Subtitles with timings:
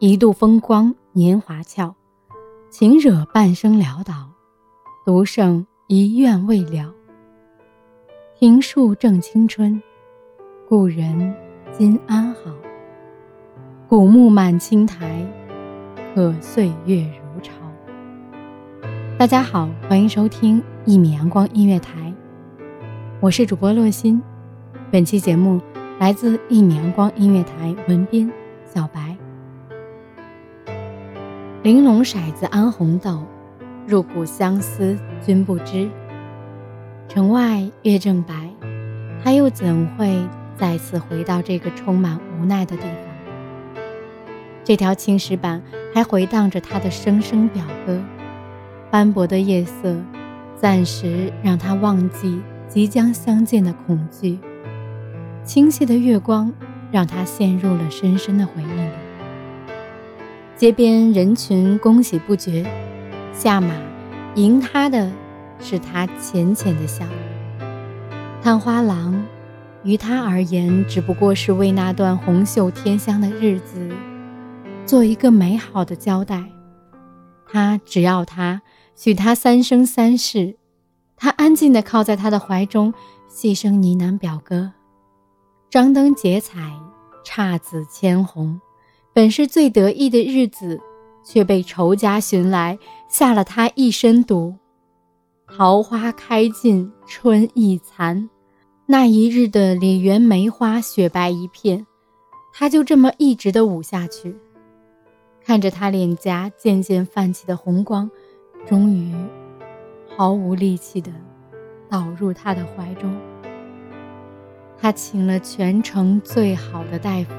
[0.00, 1.92] 一度风光年华俏，
[2.70, 4.30] 情惹半生潦倒，
[5.04, 6.94] 独剩一愿未了。
[8.38, 9.82] 庭树正青春，
[10.68, 11.34] 故人
[11.76, 12.54] 今安好？
[13.88, 15.26] 古木满青苔，
[16.14, 17.04] 可岁月
[17.34, 17.52] 如潮。
[19.18, 22.14] 大家好，欢迎收听一米阳光音乐台，
[23.18, 24.22] 我是主播洛心。
[24.92, 25.60] 本期节目
[25.98, 28.32] 来自一米阳光音乐台文斌
[28.64, 29.17] 小白。
[31.68, 33.26] 玲珑骰子安红豆，
[33.86, 35.86] 入骨相思君不知。
[37.10, 38.34] 城外月正白，
[39.22, 40.18] 他又怎会
[40.56, 43.82] 再次回到这个充满无奈的地方？
[44.64, 45.60] 这条青石板
[45.94, 48.00] 还回荡着他的声声表歌。
[48.90, 49.94] 斑驳的夜色，
[50.56, 54.38] 暂时让他忘记即将相见的恐惧。
[55.44, 56.50] 清晰的月光，
[56.90, 59.07] 让他陷入了深深的回忆里。
[60.58, 62.68] 街边人群恭喜不绝，
[63.32, 63.72] 下马
[64.34, 65.08] 迎他的
[65.60, 67.06] 是他浅浅的笑。
[68.42, 69.24] 探花郎，
[69.84, 73.88] 于他而言只不过是为那段红袖添香的日子
[74.84, 76.42] 做一个美好的交代。
[77.46, 78.60] 他只要他
[78.96, 80.56] 许他三生三世，
[81.16, 82.92] 他安静地靠在他的怀中，
[83.28, 84.72] 细声呢喃表哥。
[85.70, 86.72] 张灯结彩，
[87.24, 88.60] 姹紫千红。
[89.18, 90.80] 本是最得意的日子，
[91.24, 94.54] 却被仇家寻来，下了他一身毒。
[95.48, 98.30] 桃花开尽春意残，
[98.86, 101.84] 那一日的李园梅花雪白一片，
[102.54, 104.36] 他就这么一直的舞下去。
[105.44, 108.08] 看着他脸颊渐渐泛起的红光，
[108.68, 109.12] 终于
[110.16, 111.10] 毫无力气的
[111.88, 113.12] 倒入他的怀中。
[114.80, 117.34] 他请了全城最好的大夫。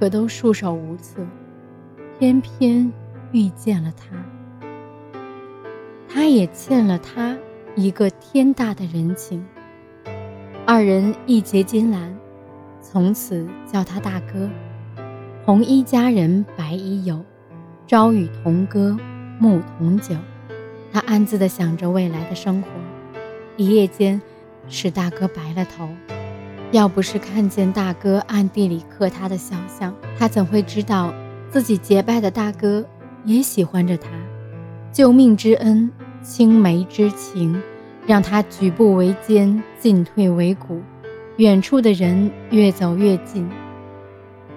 [0.00, 1.20] 可都束手无策，
[2.18, 2.90] 偏偏
[3.32, 4.16] 遇见了他。
[6.08, 7.36] 他也欠了他
[7.76, 9.44] 一个天大的人情。
[10.64, 12.16] 二人一结金兰，
[12.80, 14.48] 从此叫他大哥。
[15.44, 17.22] 红衣佳人白衣友，
[17.86, 18.96] 朝与同歌
[19.38, 20.14] 暮同酒。
[20.90, 22.68] 他暗自的想着未来的生活。
[23.58, 24.22] 一夜间，
[24.66, 25.90] 使大哥白了头。
[26.72, 31.12] 要不是看见大哥暗地里刻他的肖像，他怎会知道
[31.48, 32.84] 自己结拜的大哥
[33.24, 34.08] 也喜欢着他？
[34.92, 35.90] 救命之恩，
[36.22, 37.60] 青梅之情，
[38.06, 40.80] 让他举步维艰，进退维谷。
[41.38, 43.48] 远处的人越走越近，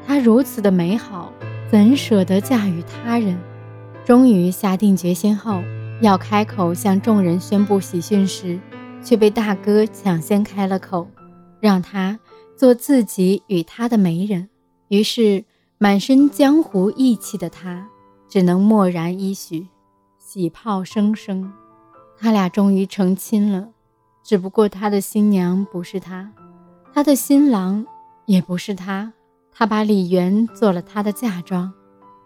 [0.06, 1.32] 他如此的美好，
[1.72, 3.38] 怎舍得嫁与他人？
[4.06, 5.62] 终于下定决心后，
[6.02, 8.60] 要开口向众人宣布喜讯时，
[9.02, 11.08] 却被大哥抢先开了口。
[11.64, 12.20] 让他
[12.58, 14.50] 做自己与他的媒人，
[14.90, 15.46] 于是
[15.78, 17.88] 满身江湖义气的他，
[18.28, 19.70] 只能默然依许，
[20.20, 21.54] 喜炮声声。
[22.18, 23.70] 他俩终于成亲了，
[24.26, 26.34] 只不过他的新娘不是他，
[26.94, 27.86] 他的新郎
[28.26, 29.14] 也不是他。
[29.54, 31.72] 他把李媛做了他的嫁妆，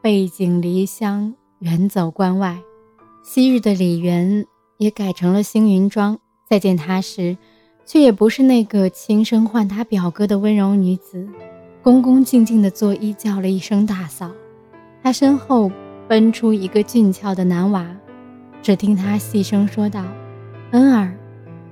[0.02, 2.60] 背井离乡，远走关外。
[3.24, 4.48] 昔日的李媛
[4.80, 6.18] 也改成了星云妆，
[6.50, 7.38] 再见他时。
[7.88, 11.26] 却也不是那个轻声唤他表哥的温柔女子，
[11.82, 14.30] 恭恭敬敬地作揖叫了一声大嫂。
[15.02, 15.72] 他身后
[16.06, 17.88] 奔出一个俊俏的男娃，
[18.62, 20.04] 只听他细声说道
[20.72, 21.16] ：“恩儿，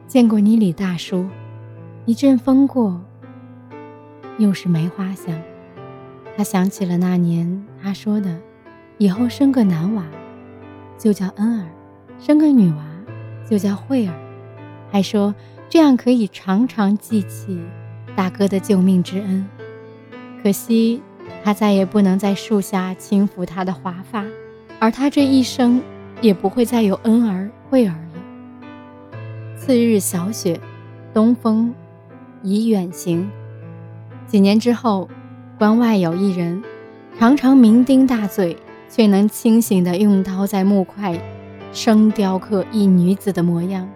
[0.08, 1.28] 见过你李大叔。”
[2.08, 3.02] 一阵风过，
[4.38, 5.36] 又是梅花香。
[6.38, 8.40] 他想起了那年他说的
[8.98, 10.06] ：“以后生个男娃，
[10.98, 11.66] 就叫恩儿；
[12.18, 12.86] 生个女娃，
[13.50, 14.14] 就叫慧儿。”
[14.90, 15.36] 还说。
[15.76, 17.60] 这样可以常常记起
[18.16, 19.46] 大哥的救命之恩。
[20.42, 21.02] 可惜
[21.44, 24.24] 他再也不能在树下轻抚他的华发，
[24.80, 25.82] 而他这一生
[26.22, 29.20] 也不会再有恩儿惠儿了。
[29.58, 30.58] 次日小雪，
[31.14, 31.76] 东风
[32.42, 33.30] 已远行。
[34.28, 35.10] 几年之后，
[35.60, 36.64] 关外有一人，
[37.20, 38.56] 常常酩酊大醉，
[38.90, 41.20] 却能清醒地用刀在木块
[41.74, 43.90] 生雕刻一女子的模样，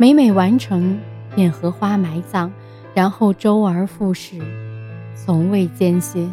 [0.00, 0.96] 每每完成，
[1.34, 2.52] 便荷花埋葬，
[2.94, 4.38] 然后周而复始，
[5.16, 6.30] 从未间歇。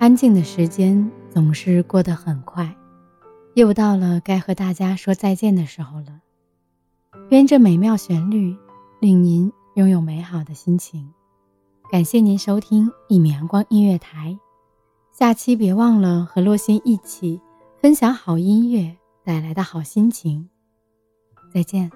[0.00, 2.74] 安静的时间总是过得很快，
[3.54, 6.20] 又到了该和大家说再见的时候了。
[7.30, 8.56] 愿这美妙旋律
[8.98, 11.08] 令您拥有美好的心情。
[11.88, 14.36] 感谢您收听一米阳光音乐台，
[15.12, 17.40] 下期别忘了和洛心一起
[17.80, 20.48] 分享好音乐带来的好心情。
[21.52, 21.90] 再见。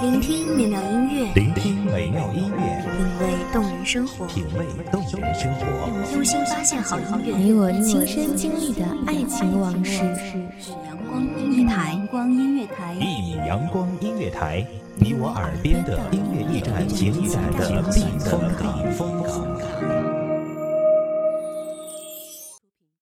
[0.00, 5.64] 聆听美妙音乐，聆听美妙音乐，品味动人生活，品味动人生活，
[6.14, 10.02] 用心发现好音乐，你我亲身经历的爱情往事。
[10.86, 20.13] 阳光音乐台，阳光音乐台，一米阳光音乐台，你我耳边的音乐驿站，精彩的避风港。